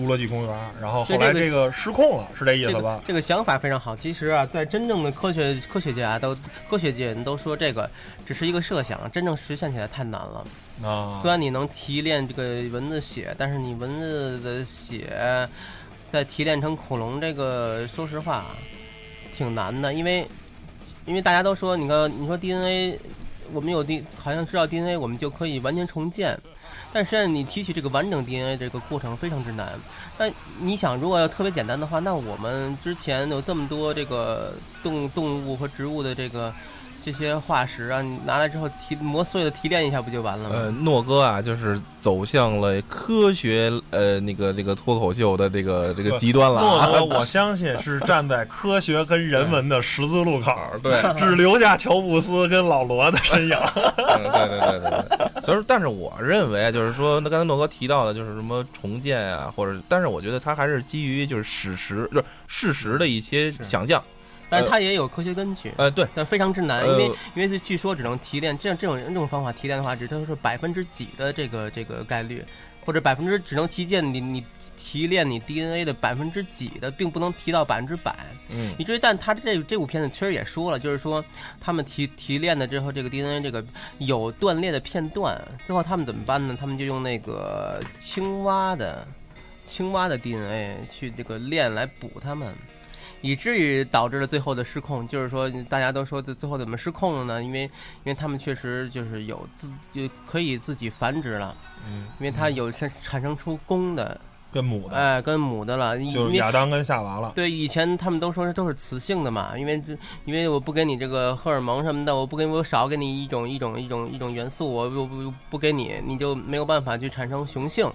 [0.00, 3.00] 侏罗纪公园，然后后来这个失控了，是这意思吧？
[3.06, 3.94] 这个想法非常好。
[3.94, 6.34] 其实啊，在真正的科学科学家都
[6.70, 7.88] 科学界人都说这个
[8.24, 10.46] 只是一个设想，真正实现起来太难了。
[10.82, 15.48] 啊，虽然你能提炼这个蚊子血，但是你蚊子的血
[16.10, 18.46] 再提炼成恐龙，这个说实话
[19.34, 20.26] 挺难的，因为
[21.04, 22.98] 因为大家都说，你看你说 DNA，
[23.52, 26.38] 我们有 D，好像知道 DNA，我们就可以完全重建，
[26.92, 29.78] 但实际上你提取这个完整 DNA 这个过程非常之难。
[30.18, 36.52] 那你想，如果要特别简单的话，那我们之前有这么多这个动动物和植物的这个
[37.02, 40.54] 这些化石啊，你拿来之后提磨碎了提炼一下，不就完了吗？
[40.54, 46.86] 呃，诺哥啊，就是走向了科学呃那个那个脱口秀的这个 这个极端了啊。
[46.86, 53.56] 诺哥，我相信是站在科学跟人文的十字路口， 对，只留下乔布斯跟老罗的身影。
[53.56, 55.42] 嗯 对对对对对。
[55.42, 64.02] 所以说，但是我认为啊，就是说，那刚才诺哥提到的，就是什么重建啊，或者，但是我觉得他还是基于就是史实，就是事实的一些想象。
[64.50, 67.04] 但是它也有科学根据，呃，对，但非常之难，呃因为
[67.36, 72.44] 因为是据说只能提炼这样这种这种方法提炼的话，只都是百分之几的这个这个概率，
[72.84, 74.44] 或者百分之只能提炼你你
[74.76, 78.14] 提炼你 DNA 的百分之几的，并不能提到百分之百。
[78.48, 81.24] 嗯以至于，但他这这部片子其实也说了，就是说
[81.60, 83.64] 他们提提炼的之后，这个 DNA 这个
[83.98, 86.56] 有断裂的片段，最后他们怎么办呢？
[86.58, 89.06] 他们就用那个青蛙的
[89.64, 92.52] 青蛙的 DNA 去这个链来补它们。
[93.20, 97.42] 以至于导致了最后的失控，就是说大家都说最最后怎么失控了呢？
[97.42, 97.70] 因为因
[98.04, 101.56] 为他们确实就是有自就可以自己繁殖了，
[101.86, 104.20] 嗯，因为它有产产生出公的，
[104.52, 107.32] 跟母的，哎，跟母的了，因就是亚当跟夏娃了。
[107.34, 117.88] 对，以前他们都说是都是雌性的嘛，因为这因为我不给你这个荷尔蒙什么的，我不给我少给你一种一种一种一种元素，我不不不给你，你就没有办法去产生雄性，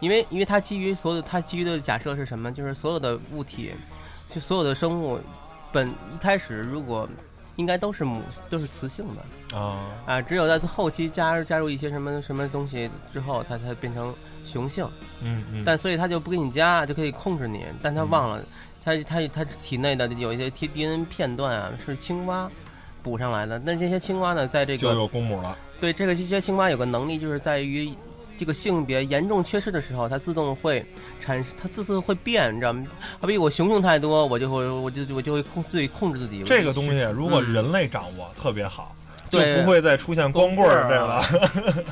[0.00, 2.52] 因为因为它基于所有它基于的假设是什么？
[2.52, 3.72] 就是所有的物体，
[4.28, 5.18] 就所有的生物
[5.72, 7.08] 本一开始如果
[7.56, 14.12] 应该都是母都是雌性的啊，啊，只有在后期加加入一些什么什么东西之后，它才变成
[14.44, 14.84] 雄性。
[15.22, 18.42] 嗯嗯，但所以它就不给你加，就可以控制你，但它忘了，
[18.82, 22.50] 它它它体内的有一些 T D N 片段啊是青蛙
[23.02, 25.56] 补上来的，那这些青蛙呢，在这个就个有公母了。
[25.80, 27.94] 对这个这些青蛙有个能力，就是在于
[28.36, 30.84] 这个性别严重缺失的时候，它自动会
[31.20, 32.86] 产生，它自动会变，你知道吗？
[33.20, 36.42] 好比我雄性太多，我就会我就我就会控自己控制自己。
[36.44, 38.94] 这个东西如果嗯人类掌握特别好，
[39.30, 41.84] 就不会再出现光棍儿这 个。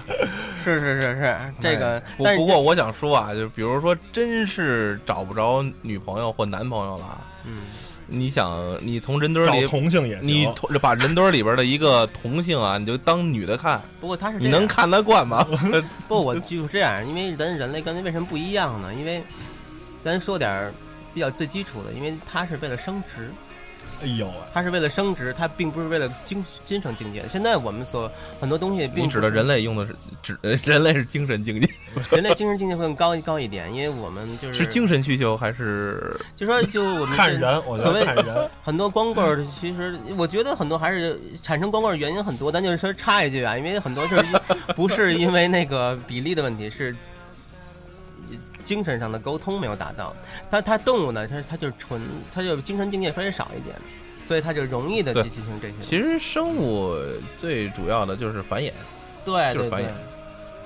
[0.65, 7.63] 是是是是这个不过我想说啊，就比如说真是找不着女朋友或男朋友了，嗯，
[8.12, 9.66] 你想你从人堆找里。
[9.66, 10.29] 同性也行。
[10.29, 15.46] 你同把人堆里边的一个同性啊，你就当女的看，不过他是你能看得惯吗？
[16.07, 18.92] 不，我就是这样，因为咱人类跟为什么不一样呢？
[18.94, 19.22] 因为
[20.05, 20.72] 咱说点
[21.14, 23.31] 比较最基础的，因为他是为了升值，
[24.03, 27.23] 哎呦喂，它是为了升值，它并不是为了精精神境界。
[27.29, 28.11] 现在我们所
[28.41, 31.69] 很多东西并指的人类用的是指呃人类是精神境界，
[32.11, 38.51] 人类精神境界会更高高一点，因为我们就是是精神需求还是就说就我们这看人，我觉所谓得看人。
[38.62, 44.25] 很多光棍儿，其实我觉得很多还是产生光棍儿原因很多，咱就是说插一句啊，因为很多就是
[44.75, 46.95] 不是因为那个比例的问题，是
[48.64, 50.14] 精神上的沟通没有达到。
[50.51, 52.01] 但它动物呢，它它就是纯，
[52.33, 53.75] 它就精神境界稍微少一点，
[54.25, 55.75] 所以它就容易的去进行这些。
[55.81, 56.96] 其实生物
[57.37, 58.72] 最主要的就是繁衍，
[59.25, 59.87] 对就是繁衍，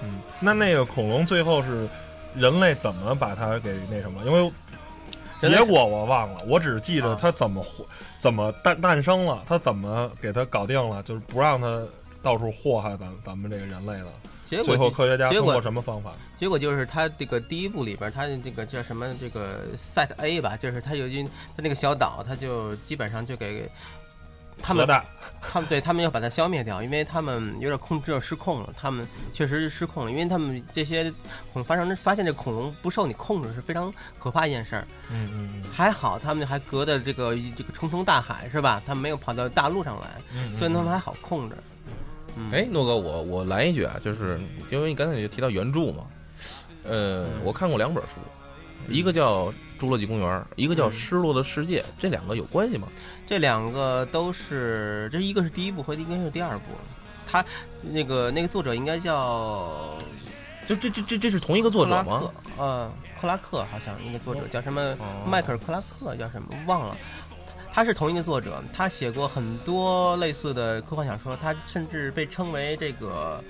[0.02, 1.88] 嗯，那那个恐龙最后是
[2.34, 4.24] 人类怎么把它给那什么？
[4.24, 4.52] 因为
[5.38, 7.84] 结果我忘了，我只记着啊它怎么活
[8.18, 11.82] 怎么诞诞生了，它怎么给它搞定了，就是不让它
[12.22, 14.08] 到处祸害咱咱们这个人类了。
[14.48, 16.12] 结最后果科学家通过结果什么方法？
[16.36, 23.68] 结果就是他这个第一部里边儿，它的这个叫什么这个 Set A 吧，就是他有一他那个小岛，他就基本上就给
[24.62, 24.86] 他们
[25.42, 31.12] 他们对他们要把它消灭掉，因为他们有点控制失控了，他们确实是失控了，因为他们这些
[31.52, 34.86] 恐发生发现这恐龙不受你控制是非常可怕一件事儿。
[35.10, 38.82] 嗯嗯还好他们还隔着这个这个重重大海是吧？
[38.86, 41.56] 他们没有跑到大陆上来，嗯，所以他们还好控制。
[41.58, 41.75] 嗯，
[42.52, 46.04] 哎，诺哥，我我来一句啊，就是因为你刚才就提到原著嘛，
[46.84, 48.20] 呃，嗯我看过两本书，
[48.88, 49.46] 一个叫
[49.80, 52.88] 《侏罗纪公园》，一个叫《嗯失落的世界》，这两个有关系吗？
[53.26, 56.64] 这两个都是，这一个是第一部和应该是第二部。
[57.28, 57.44] 他
[57.82, 59.98] 那个那个作者应该叫
[60.66, 62.22] 就这这这这是同一个作者吗
[62.56, 64.80] 呃，克拉克好像那个作者叫什么？
[65.00, 66.96] 哦迈克尔·克拉克叫什么忘了，
[67.76, 73.44] 他是同一个作者，他写过很多类似的科幻小说，他甚至被称为这个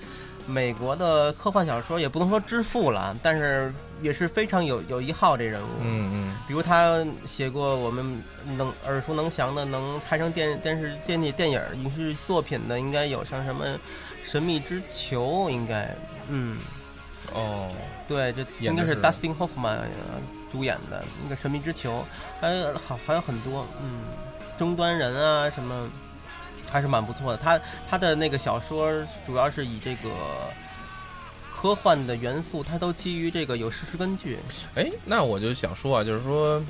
[0.45, 5.67] 美国的科幻小说，也不能说之父了，但是也是非常有有一号这人物。
[5.81, 8.21] 嗯嗯，比如他写过我们
[8.57, 13.65] 能耳熟能详的，能拍成电电视、电影、电影、影视作品的，应该有像什么
[14.25, 15.95] 《神秘之球》，应该，
[16.27, 16.57] 嗯，
[17.33, 17.69] 哦，
[18.09, 18.93] 对，这应该是。
[19.01, 19.87] Dustin Hoffman 呃
[20.51, 21.99] 主演的那个《神秘之球》，
[22.41, 24.01] 还有好还有很多，嗯，
[24.57, 25.89] 终端人啊什么，
[26.69, 27.37] 还是蛮不错的。
[27.37, 28.91] 他他的那个小说
[29.25, 30.09] 主要是以这个
[31.55, 34.37] 科幻的元素，它都基于这个有事实根据。
[34.75, 36.63] 哎，那我就想说啊，就是说，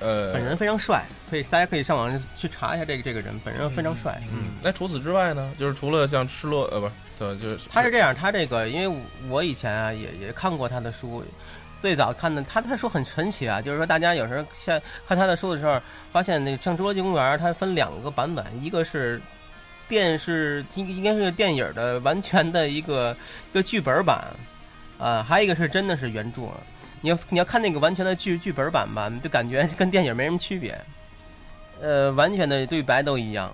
[0.00, 4.20] 呃，本人非常帅，可以大家可以上网去查一下这个这个人，本人非常帅。
[4.30, 8.98] 嗯，那除此之外呢，就是除了像失落呃不是，对就是他是这样，他这个因为
[9.30, 11.24] 我以前啊也也看过他的书，
[11.84, 15.78] 最早看的他他书很神奇啊，就是说大家有时候像看他的书的时候，
[16.10, 19.20] 发现那个像《侏罗纪公园》，它分两个版本，一个是
[19.86, 23.14] 电视应应该是电影的完全的一个
[23.50, 24.24] 一个剧本版，
[24.98, 26.48] 啊、还有一个是真的是原著。
[27.02, 30.80] 你要你要看那个完全的剧剧本版吧，就感觉跟电影没什么区别，
[31.82, 33.52] 呃，完全的对白都一样。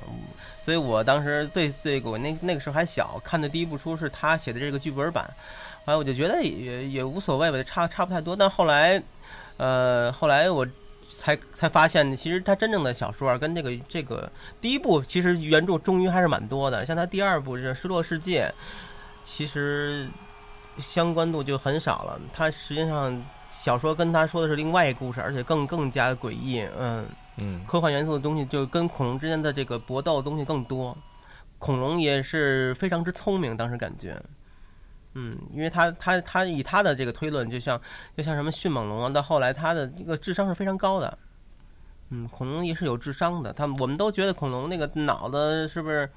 [0.62, 5.28] 所以我当时最最我那那个时候还小，看的第一部书是他写的这个剧本版，
[5.84, 8.36] 后来我就觉得也也无所谓吧，差差不太多。
[8.36, 9.02] 但后来，
[9.56, 10.66] 呃，后来我
[11.02, 16.84] 才才发现，其实他真正的小说啊，跟这个这个第一部其实原著忠于还是蛮多的。
[16.86, 18.46] 像他第二部这《失落世界》，
[19.22, 20.08] 其实
[20.78, 22.20] 相关度就很少了。
[22.32, 27.06] 他实际上小说跟他说的是另外一个故事，而且更更加诡异，嗯。
[27.42, 30.94] 嗯科幻元素的东西，就跟恐龙之间的这个搏斗的东西更多。
[31.58, 34.20] 恐龙也是非常之聪明，当时感觉，
[35.14, 37.80] 嗯，因为他他他以他的这个推论，就像
[38.16, 41.18] 就像什么迅猛龙啊，到后来他的这个智商是非常高的，
[42.10, 43.52] 嗯，恐龙也是有智商的。
[43.52, 46.08] 他们我们都觉得恐龙那个脑子是不是？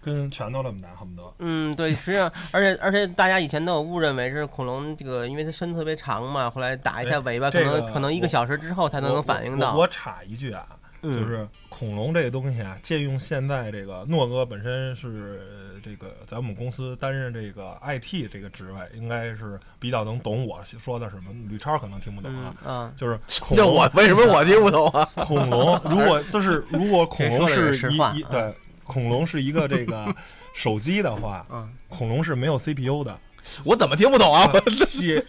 [0.00, 1.34] 跟拳头那么大，恨不得。
[1.40, 9.74] 嗯，对，实际上，而且而且大家以前都有误认为是恐龙这个，因为它身子特别长嘛，后来打一下尾巴，可这个能可能一个小时之后才能能反应到。
[9.74, 10.68] 我我插一句啊，
[11.02, 21.30] 嗯就是恐龙这个东西啊，借用现在这个诺哥本身是呃这个在我们公司担任这个 IT 这个职位，应该是比较能懂我说的什么。
[21.48, 25.08] 吕超可能听不懂啊，嗯啊，就是 恐这龙我为什么我听不懂啊？
[25.24, 30.14] 恐龙，如果就是如果恐龙是一一对恐龙是一个这个
[30.52, 33.18] 手机的话， 嗯恐龙是没有 CPU 的。
[33.64, 34.52] 我怎么听不懂啊？
[34.84, 35.24] 系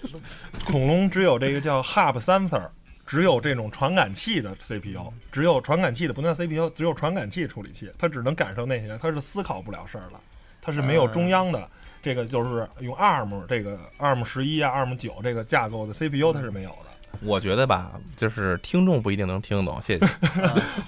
[0.66, 2.68] 恐龙只有这个叫 hub sensor，
[3.08, 10.20] 只有这种传感器的 CPU，只有传感器的不能叫 CPU，只有传感器处理器，它只能感受那些，它是思考不了事儿的，
[10.62, 11.68] 它是没有中央的。
[12.02, 17.20] 这个就是用 ARM 这个 ARM 十一啊、ARM 九这个架构的 CPU 它是没有的。
[17.24, 20.06] 我觉得吧，就是听众不一定能听懂，谢谢。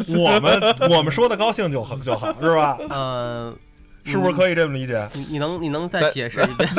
[0.16, 2.78] 我们我们说的高兴就好就好， 是吧？
[2.90, 3.54] 呃，
[4.06, 5.06] 是不是可以这么理解？
[5.16, 6.70] 你你能你能再解释一遍？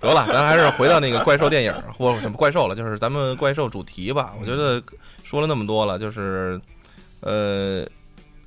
[0.00, 4.34] 得了，咱还是回到那个怪兽电影或者什么怪兽了，就是咱们怪兽主题吧。
[4.40, 4.82] 我觉得
[5.24, 6.60] 说了那么多了，就是
[7.20, 7.86] 呃，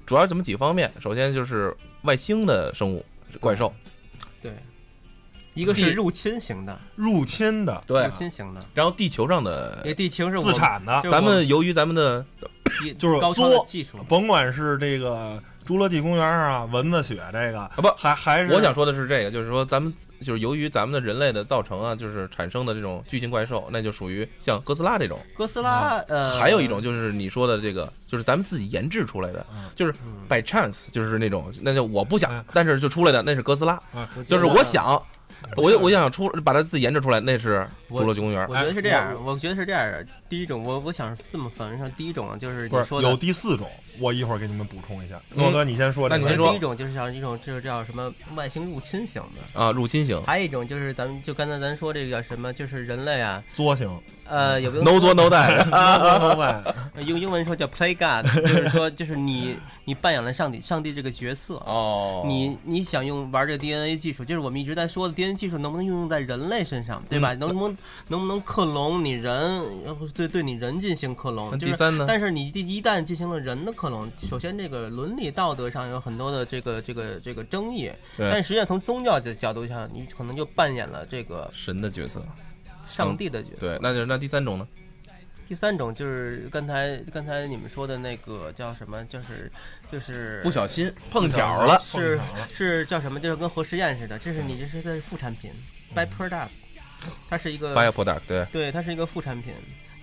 [0.06, 0.92] 主要怎么几方面。
[1.00, 3.06] 首先就是外星的生物
[3.40, 3.74] 怪兽，
[4.42, 4.52] 对，
[5.54, 12.26] 一个是入侵型的，入侵的、对入，侵型的，然后地球上的地球是我自产的，就是咱们由于咱们的
[12.98, 25.20] 就是高超的技术，甭管是这个侏罗纪公园啊、蚊子血这个，啊不还还是我想说的是这个，就是说咱们就是由于咱们的人类的造成啊，就是产生的这种巨型怪兽，那就属于像哥斯拉这种。
[25.38, 33.80] 哥斯拉呃，还有一种就是你说的这个，就是咱们自己研制出来的，就是嗯 by chance，就是那种那就我不想嗯，但是就出来的那是哥斯拉，
[34.28, 35.00] 就是我想，
[35.58, 38.56] 我就我想出把它自己研制出来，那是侏罗纪公园我。
[38.56, 40.06] 觉得是这样哎，我觉得是这样的。
[40.28, 45.16] 第一种，我我想这么分，像第一种就是你说有，第四种，我一会儿给你们补充一下。
[45.36, 46.22] 嗯诺哥，你先说这个。
[46.22, 53.90] 那你先说第一种就是像一种就是叫什么外星入侵型的，啊，入侵型还有一种就是咱们就刚才咱说这个什么，就是人类啊，作型，
[54.26, 56.64] 呃，有没有，no 作 no die，
[57.06, 59.58] 用英文说叫 play God，就是说就是你
[59.90, 61.56] 你扮演了上帝上帝这个角色。
[61.66, 67.34] 哦，你你想用玩这个 DNA 技术，就是我们一直在说的 DNA 技术能不能运用在人类身上，对吧？
[67.34, 67.78] 嗯能不能
[68.10, 69.66] 能不能克隆你人，
[70.14, 71.50] 对对你人进行克隆？
[71.58, 72.06] 就是那第三呢？
[72.08, 82.24] 但是你一旦进行了人的克隆，首先这个伦理道德上有很多的这个这个这个争议，对但实际上从宗教的角度上，你可能就扮演了这个神的角色，
[82.86, 83.62] 上帝的角色。
[83.62, 84.68] 对，那就那第三种呢？
[85.50, 89.04] 第三种就是刚才刚才你们说的那个叫什么？
[89.06, 89.52] 就是
[89.92, 92.20] 就是不小心碰巧了，是
[92.54, 93.20] 是叫什么？
[93.20, 95.52] 就是跟核实验似的，这是你这是个副产品
[95.96, 96.50] ，by product，
[97.28, 99.52] 它是一个 bio product，对，对，它是一个副产品，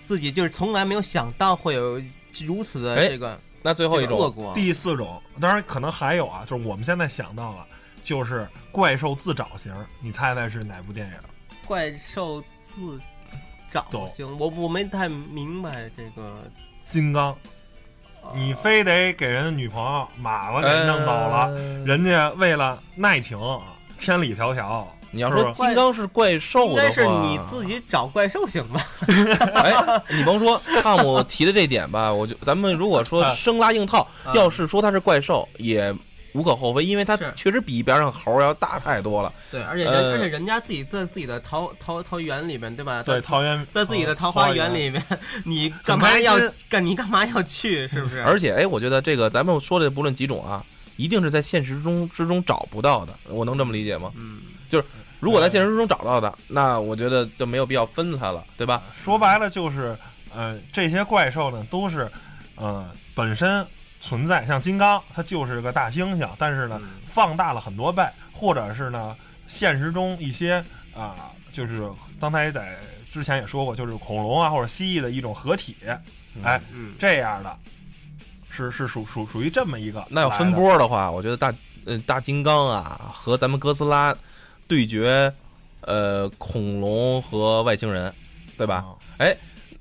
[0.02, 2.02] 自己就是从来没有想到会有
[2.44, 4.52] 如此的哎这个那最后一种这个。
[4.52, 7.64] 第四种，当然可能还有啊，就是我们现在想到了，
[8.02, 9.72] 就是怪兽自找型。
[10.00, 11.14] 你猜猜是哪部电影？
[11.64, 12.98] 怪兽自
[13.76, 16.42] 找走型，我我没太明白这个。
[16.88, 17.36] 金刚，
[18.34, 23.38] 你非得给人家女朋友马子给弄走了，呃人家为了爱情，
[23.98, 24.82] 千里迢迢。
[25.10, 28.80] 你要说金刚是怪兽的话，应该是你自己找怪兽行吧？
[29.54, 35.94] 哎，你甭说汤姆提的这点吧，我就咱们如果说啊生拉硬套，啊要是说他是怪兽，也
[36.36, 39.32] 无可厚非，因为它确实比边上猴要大太多了。
[39.50, 43.02] 对，而且人、呃而且人家自己在自己的桃桃桃园里面，对吧？
[43.02, 45.02] 对，桃园在自己的桃花源，里面，
[45.44, 46.36] 你干嘛要
[46.68, 46.84] 干？
[46.84, 47.88] 你干嘛要去？
[47.88, 48.22] 是不是？
[48.26, 50.64] 而且，哎，我觉得这个咱们说的不论几种啊，
[50.96, 54.12] 一定是在现实中之中找不到的，我能这么理解吗？
[54.16, 54.84] 嗯，就是
[55.20, 58.82] 如果在现实中找到的，那我觉得就没有必要分它了，对吧？
[58.94, 59.96] 说白了就是，
[60.34, 62.08] 呃，这些怪兽呢都是，
[62.56, 63.66] 呃，本身
[64.06, 69.16] 存在，像金刚，它就是个大猩猩，但是呢，嗯放大了很多倍，或者是呢，
[69.48, 71.90] 现实中一些啊、就是
[72.20, 72.76] 刚才在
[73.12, 75.74] 之前也说过，就是恐龙啊或者蜥蜴的一种合体，
[76.42, 77.56] 哎，嗯，这样的，
[78.48, 80.06] 是是属属属于这么一个。
[80.08, 81.52] 那要分波的话，我觉得大
[81.84, 84.14] 呃大金刚啊和咱们哥斯拉
[84.68, 85.32] 对决，
[85.80, 88.14] 呃，恐龙和外星人，
[88.56, 88.84] 对吧？
[89.18, 89.26] 啊？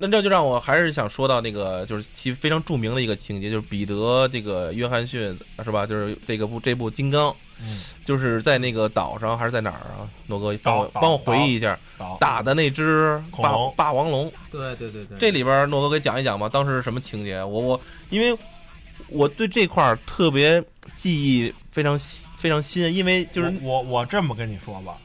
[0.06, 5.86] 那这就让我还是想说到那个，就是其非常著名的一个情节，就是彼得这个约翰逊是吧？
[5.86, 7.32] 就是这个部这部《金刚》，
[7.62, 10.08] 嗯，就是在那个岛上还是在哪儿啊？
[10.28, 11.78] 诺哥帮我帮我回忆一下，
[12.20, 17.43] 打的那只霸恐霸王龙，对对对对，这里边诺哥给讲一讲吧，当时是什么情节？
[17.43, 18.38] 我我因为
[19.10, 21.99] 我对这块儿特别记忆非常
[22.36, 24.97] 非常新，因为就是我我我这么跟你说吧，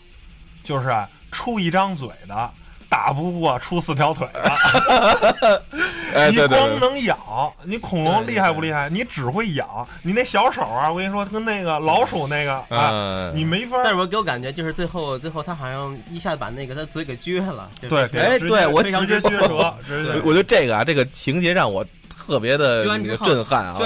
[0.64, 2.50] 就是啊出一张嘴的。
[2.90, 5.62] 打不过出四条腿的，
[6.12, 8.90] 哎你对对对，光能咬，你恐龙厉害不厉害？
[8.90, 13.84] 你只会咬，你那小手啊，我跟你说，跟那个老鼠那个啊，嗯，你没法儿。
[13.84, 21.90] 但是我给我感觉就是最后最后他好像一下子把那个他嘴给撅了，对，哎直接对我直接撅折， 我我觉得这个啊，这个情节让我特
[22.26, 22.84] 特别的
[23.24, 23.76] 震撼啊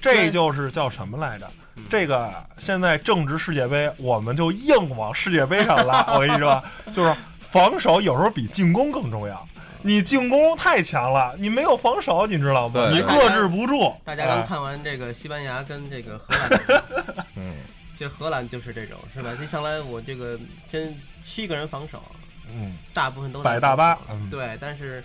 [0.00, 1.48] 这就是叫什么来着？
[1.88, 2.28] 这个
[2.58, 6.04] 现在正值世界杯，我们就硬往世界杯上拉。
[6.12, 6.60] 我跟你说，
[6.94, 7.14] 就是
[7.50, 9.46] 防守有时候比进攻更重要。
[9.80, 12.88] 你进攻太强了，你没有防守，你知道吗？
[12.90, 13.94] 你遏制不住。
[14.04, 16.82] 大家刚哎看完这个西班牙跟这个荷兰，
[17.36, 17.54] 嗯，
[17.96, 19.30] 这荷兰就是这种是吧？
[19.38, 20.36] 这上来我这个
[20.68, 22.02] 先七个人防守，
[22.52, 25.02] 嗯，大部分都摆大巴嗯对，但是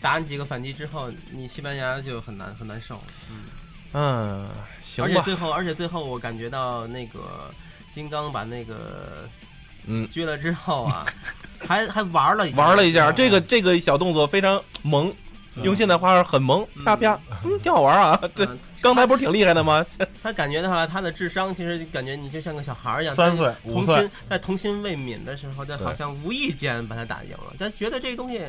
[0.00, 2.98] 打你几个反击之后，你西班牙就很难很难受。
[3.30, 3.44] 嗯，
[3.92, 4.48] 嗯，
[4.82, 7.50] 行吧，而且最后，而且最后我感觉到那个
[7.92, 9.28] 金刚把那个
[9.86, 11.06] 嗯，撅了之后啊，
[11.66, 13.14] 还还玩了玩了一下，嗯。
[13.14, 15.12] 这个这个小动作非常萌，
[15.62, 18.20] 用现代话很萌，啪啪，嗯，挺好玩啊！
[18.34, 19.82] 这嗯刚才不是挺厉害的吗？
[20.22, 25.86] 他感觉的话，他的智商其实感觉你就像个小孩一样，三岁五岁童心在童心未泯的时候，他对。
[25.86, 28.42] 好像无意间把他打赢了，但觉得这个东西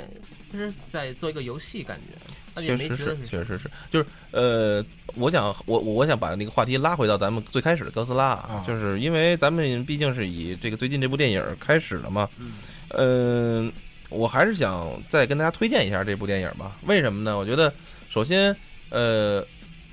[0.51, 4.84] 就是在做一个游戏，感觉确实是，确实是，就是呃，
[5.16, 13.72] 我想我我我想把那个话题拉回到咱们最开始的哥斯拉就是因为咱们毕竟是以这个最近这部电影开始的嘛，嗯呃、
[14.10, 16.78] 我还是想再跟大家推荐一下这部电影吧。
[16.84, 17.38] 为什么呢？
[17.38, 17.74] 我觉得
[18.10, 18.56] 首先
[18.89, 19.45] 呃，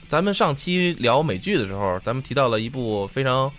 [0.07, 3.51] 咱们上期聊美剧的时候，咱们提到了一部非常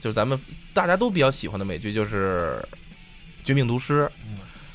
[0.00, 0.36] 就是咱们
[0.72, 2.58] 大家都比较喜欢的美剧，就是
[3.44, 4.02] 《绝命毒师》。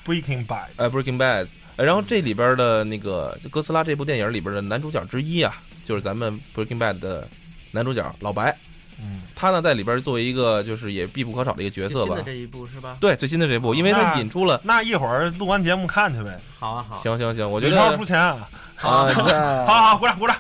[0.06, 1.48] Breaking Bad，呃，Breaking Bad。
[1.80, 7.26] 呃然后这里边的那个哥斯拉这部电影里边的男主角之一啊，就是咱们 Breaking Bad 的
[7.72, 8.54] 男主角老白。
[9.02, 12.24] 嗯，他呢在里边作为一个就是也必不可少的一个角色吧最新的。
[12.24, 12.98] 这一部是吧？
[13.00, 14.60] 对，最新的这部，因为他引出了。
[14.62, 16.38] 那一会儿录完节目看去呗。
[16.60, 18.50] 好啊好，行行行，我觉得超得出钱啊！
[18.76, 19.08] 啊，
[19.66, 20.36] 好好，鼓掌鼓掌，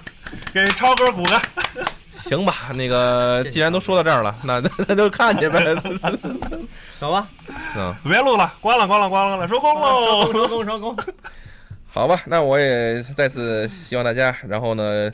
[0.53, 1.41] 给超哥鼓个。
[2.23, 2.69] 行吧。
[2.73, 5.75] 那个 既然都说到这儿了，那那 那就看去呗。
[6.99, 7.27] 走吧，
[7.77, 10.31] 嗯，别录了，关了关了关了关了，收工喽。
[10.33, 10.97] 收工收工。
[11.87, 15.11] 好吧，那我也再次希望大家，然后呢，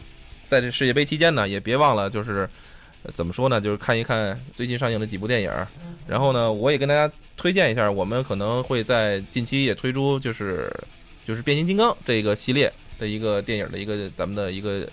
[0.48, 2.50] 在这世界杯期间呢，也别忘了就是
[3.04, 5.68] 呃怎么说呢，就是看一看最近上映的几部电影儿，
[6.08, 10.72] 然后呢，我也跟大家推荐一下，我们可能会在近期也推出就是
[11.26, 14.88] 就是变形金刚这个系列的一个电影的一个咱们的一个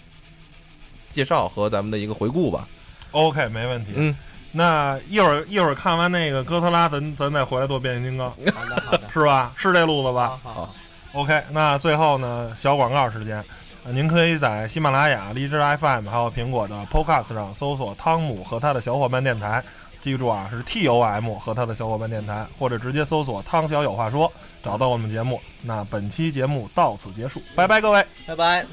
[1.12, 2.66] 介绍和咱们的一个回顾吧。
[3.12, 3.92] OK，没问题。
[3.94, 4.16] 嗯，
[4.50, 9.52] 那一会儿一会儿看完那个哥特拉，咱咱再回来做变形金刚， 好的好的，是吧？
[9.56, 10.74] 是这路子吧好好。
[11.12, 13.44] ？OK，那最后呢，小广告时间。
[13.84, 19.60] 呃您可以在喜马拉雅、荔枝 FM 还有苹果的 Podcast 上搜索“汤姆和他的小伙伴电台”，
[20.00, 24.32] 记住啊，是 T O M 和他的小伙伴电台，或者直接搜索“汤小有话说”，
[24.62, 25.40] 找到我们节目。
[25.62, 28.06] 那本期节目到此结束，拜拜，各位。
[28.24, 28.64] 拜拜，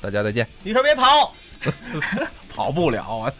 [0.00, 0.48] 大家再见。
[0.62, 1.34] 李头别跑。
[2.48, 3.32] 跑不了啊。